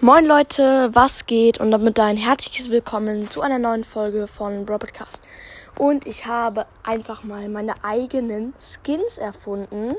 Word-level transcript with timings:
Moin 0.00 0.26
Leute, 0.26 0.90
was 0.92 1.26
geht? 1.26 1.58
Und 1.58 1.72
damit 1.72 1.98
ein 1.98 2.16
herzliches 2.16 2.70
Willkommen 2.70 3.28
zu 3.32 3.40
einer 3.40 3.58
neuen 3.58 3.82
Folge 3.82 4.28
von 4.28 4.64
Broadcast. 4.64 5.20
Und 5.76 6.06
ich 6.06 6.24
habe 6.24 6.66
einfach 6.84 7.24
mal 7.24 7.48
meine 7.48 7.74
eigenen 7.82 8.54
Skins 8.60 9.18
erfunden. 9.18 9.96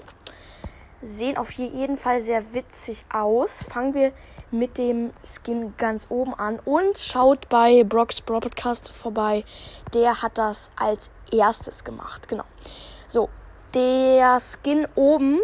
Sehen 1.02 1.36
auf 1.36 1.52
jeden 1.52 1.98
Fall 1.98 2.22
sehr 2.22 2.54
witzig 2.54 3.04
aus. 3.12 3.64
Fangen 3.64 3.94
wir 3.94 4.14
mit 4.52 4.78
dem 4.78 5.12
Skin 5.22 5.74
ganz 5.78 6.08
oben 6.08 6.34
an 6.34 6.62
und 6.64 6.98
schaut 6.98 7.50
bei 7.50 7.84
Brock's 7.84 8.22
Broadcast 8.22 8.88
vorbei. 8.88 9.44
Der 9.94 10.22
hat 10.22 10.38
das 10.38 10.72
als 10.80 11.10
erstes 11.30 11.84
gemacht. 11.84 12.30
Genau. 12.30 12.46
So, 13.10 13.28
der 13.74 14.40
Skin 14.40 14.88
oben, 14.96 15.40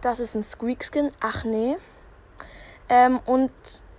das 0.00 0.18
ist 0.18 0.34
ein 0.34 0.42
Squeak 0.42 0.84
Skin. 0.84 1.12
Ach 1.20 1.44
nee, 1.44 1.76
ähm, 2.90 3.20
und 3.24 3.52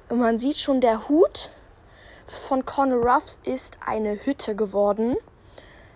man 0.10 0.38
sieht 0.38 0.58
schon, 0.58 0.82
der 0.82 1.10
Hut 1.10 1.50
von 2.28 2.66
Conor 2.66 3.04
Ruffs 3.04 3.40
ist 3.44 3.78
eine 3.86 4.26
Hütte 4.26 4.56
geworden. 4.56 5.16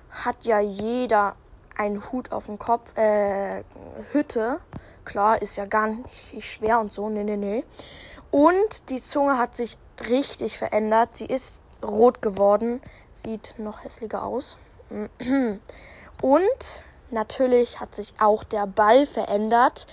Hat 0.09 0.45
ja 0.45 0.59
jeder 0.59 1.35
einen 1.77 2.11
Hut 2.11 2.31
auf 2.31 2.45
dem 2.45 2.57
Kopf. 2.57 2.97
Äh, 2.97 3.63
Hütte. 4.11 4.59
Klar, 5.03 5.41
ist 5.41 5.57
ja 5.57 5.65
gar 5.65 5.87
nicht 5.87 6.49
schwer 6.49 6.79
und 6.79 6.91
so. 6.91 7.09
Nee, 7.09 7.23
nee, 7.23 7.37
nee. 7.37 7.63
Und 8.31 8.89
die 8.89 9.01
Zunge 9.01 9.37
hat 9.37 9.55
sich 9.55 9.77
richtig 10.09 10.57
verändert. 10.57 11.17
Sie 11.17 11.25
ist 11.25 11.61
rot 11.83 12.21
geworden. 12.21 12.81
Sieht 13.13 13.55
noch 13.57 13.83
hässlicher 13.83 14.23
aus. 14.23 14.57
Und 16.21 16.83
Natürlich 17.11 17.79
hat 17.79 17.95
sich 17.95 18.13
auch 18.19 18.43
der 18.43 18.67
Ball 18.67 19.05
verändert. 19.05 19.85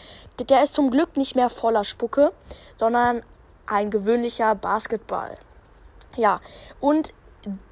Der 0.48 0.62
ist 0.62 0.74
zum 0.74 0.90
Glück 0.90 1.16
nicht 1.16 1.36
mehr 1.36 1.48
voller 1.48 1.84
Spucke, 1.84 2.32
sondern 2.76 3.22
ein 3.66 3.90
gewöhnlicher 3.90 4.54
Basketball. 4.54 5.36
Ja, 6.16 6.40
und 6.80 7.14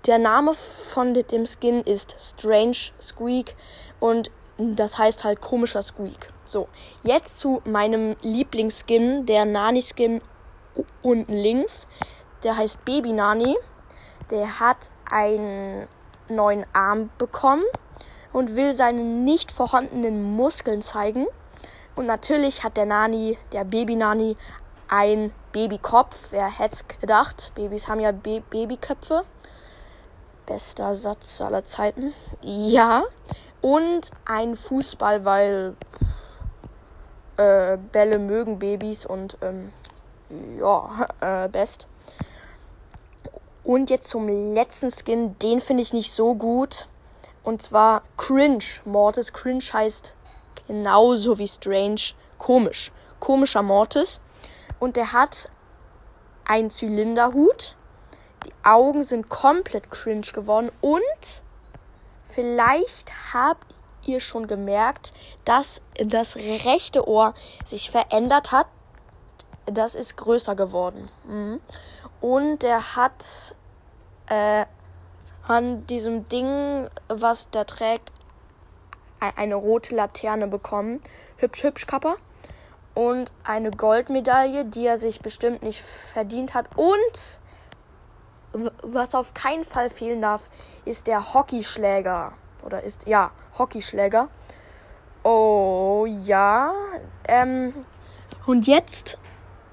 der 0.06 0.18
Name 0.18 0.54
von 0.54 1.14
dem 1.14 1.46
Skin 1.46 1.82
ist 1.82 2.16
Strange 2.18 2.92
Squeak 3.00 3.54
und 3.98 4.30
das 4.58 4.98
heißt 4.98 5.24
halt 5.24 5.40
komischer 5.40 5.82
Squeak. 5.82 6.32
So, 6.44 6.68
jetzt 7.02 7.38
zu 7.38 7.62
meinem 7.64 8.16
Lieblingsskin, 8.20 9.24
der 9.26 9.44
Nani-Skin 9.44 10.20
unten 11.02 11.32
links. 11.32 11.86
Der 12.42 12.56
heißt 12.56 12.84
Baby 12.84 13.12
Nani. 13.12 13.56
Der 14.30 14.60
hat 14.60 14.90
einen 15.10 15.86
neuen 16.28 16.64
Arm 16.72 17.10
bekommen 17.18 17.64
und 18.32 18.56
will 18.56 18.72
seine 18.72 19.02
nicht 19.02 19.52
vorhandenen 19.52 20.36
Muskeln 20.36 20.82
zeigen. 20.82 21.26
Und 21.96 22.06
natürlich 22.06 22.62
hat 22.62 22.76
der 22.76 22.86
Nani, 22.86 23.36
der 23.52 23.64
Baby-Nani, 23.64 24.36
ein 24.88 25.32
Babykopf. 25.52 26.16
Wer 26.30 26.58
hätte 26.58 26.84
gedacht? 27.00 27.52
Babys 27.54 27.88
haben 27.88 28.00
ja 28.00 28.12
Ba 28.12 28.40
Babyköpfe. 28.50 29.24
Bester 30.46 30.94
Satz 30.94 31.40
aller 31.40 31.64
Zeiten. 31.64 32.12
Ja. 32.42 33.04
Und 33.60 34.10
ein 34.24 34.56
Fußball, 34.56 35.24
weil 35.24 35.76
äh, 37.36 37.76
Bälle 37.92 38.18
mögen 38.18 38.58
Babys 38.58 39.06
und 39.06 39.36
ähm, 39.42 39.72
ja, 40.58 41.08
äh, 41.20 41.48
best. 41.48 41.86
Und 43.62 43.90
jetzt 43.90 44.08
zum 44.08 44.28
letzten 44.28 44.90
Skin. 44.90 45.38
Den 45.38 45.60
finde 45.60 45.82
ich 45.82 45.92
nicht 45.92 46.12
so 46.12 46.34
gut. 46.34 46.88
Und 47.50 47.60
zwar 47.60 48.04
Cringe. 48.16 48.62
Mortis. 48.84 49.32
Cringe 49.32 49.64
heißt 49.72 50.14
genauso 50.68 51.36
wie 51.38 51.48
Strange 51.48 52.12
komisch. 52.38 52.92
Komischer 53.18 53.62
Mortis. 53.62 54.20
Und 54.78 54.94
der 54.94 55.12
hat 55.12 55.48
einen 56.44 56.70
Zylinderhut. 56.70 57.74
Die 58.46 58.52
Augen 58.62 59.02
sind 59.02 59.28
komplett 59.30 59.90
cringe 59.90 60.28
geworden. 60.32 60.70
Und 60.80 61.42
vielleicht 62.22 63.10
habt 63.34 63.74
ihr 64.06 64.20
schon 64.20 64.46
gemerkt, 64.46 65.12
dass 65.44 65.82
das 65.98 66.36
rechte 66.36 67.08
Ohr 67.08 67.34
sich 67.64 67.90
verändert 67.90 68.52
hat. 68.52 68.68
Das 69.66 69.96
ist 69.96 70.16
größer 70.16 70.54
geworden. 70.54 71.10
Mhm. 71.26 71.60
Und 72.20 72.62
der 72.62 72.94
hat 72.94 73.56
äh, 74.28 74.66
an 75.50 75.84
diesem 75.88 76.28
Ding, 76.28 76.88
was 77.08 77.50
der 77.50 77.66
trägt, 77.66 78.12
eine 79.36 79.56
rote 79.56 79.96
Laterne 79.96 80.46
bekommen. 80.46 81.02
Hübsch, 81.38 81.64
hübsch, 81.64 81.86
Kappa. 81.88 82.14
Und 82.94 83.32
eine 83.42 83.72
Goldmedaille, 83.72 84.64
die 84.64 84.86
er 84.86 84.96
sich 84.96 85.20
bestimmt 85.20 85.64
nicht 85.64 85.80
verdient 85.80 86.54
hat. 86.54 86.66
Und 86.76 87.40
was 88.82 89.16
auf 89.16 89.34
keinen 89.34 89.64
Fall 89.64 89.90
fehlen 89.90 90.22
darf, 90.22 90.50
ist 90.84 91.08
der 91.08 91.34
Hockeyschläger. 91.34 92.32
Oder 92.64 92.84
ist, 92.84 93.08
ja, 93.08 93.32
Hockeyschläger. 93.58 94.28
Oh, 95.24 96.06
ja. 96.06 96.72
Ähm, 97.26 97.74
und 98.46 98.68
jetzt 98.68 99.18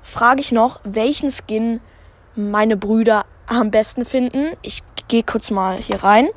frage 0.01 0.41
ich 0.41 0.51
noch, 0.51 0.79
welchen 0.83 1.29
Skin 1.29 1.81
meine 2.35 2.77
Brüder 2.77 3.25
am 3.47 3.71
besten 3.71 4.05
finden. 4.05 4.55
Ich 4.61 4.83
gehe 5.07 5.23
kurz 5.23 5.49
mal 5.51 5.77
hier 5.77 6.03
rein. 6.03 6.29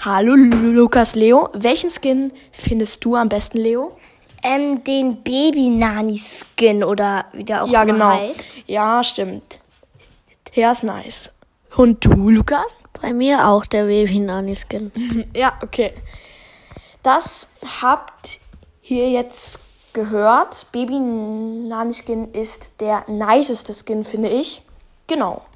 Hallo 0.00 0.34
Lukas 0.34 1.14
Leo. 1.14 1.48
Welchen 1.52 1.90
Skin 1.90 2.32
findest 2.50 3.04
du 3.04 3.14
am 3.14 3.28
besten, 3.28 3.58
Leo? 3.58 3.96
Ähm, 4.42 4.82
den 4.84 5.22
Baby-Nani-Skin 5.22 6.84
oder 6.84 7.26
wie 7.32 7.44
der 7.44 7.64
auch 7.64 7.68
ja, 7.68 7.82
immer 7.82 7.92
genau. 7.92 8.10
heißt. 8.10 8.44
Ja, 8.66 9.02
stimmt. 9.04 9.60
Der 10.54 10.72
ist 10.72 10.84
nice. 10.84 11.30
Und 11.76 12.04
du, 12.04 12.30
Lukas? 12.30 12.84
Bei 13.00 13.12
mir 13.12 13.48
auch 13.48 13.66
der 13.66 13.84
Baby-Nani-Skin. 13.84 14.92
ja, 15.34 15.58
okay. 15.62 15.92
Das 17.02 17.48
habt 17.82 18.38
ihr 18.82 19.10
jetzt 19.10 19.60
gehört. 19.92 20.66
Baby 20.72 20.98
Nani 20.98 21.94
Skin 21.94 22.32
ist 22.32 22.80
der 22.80 23.04
niceste 23.08 23.72
Skin, 23.72 24.04
finde 24.04 24.28
ich. 24.28 24.62
Genau. 25.06 25.42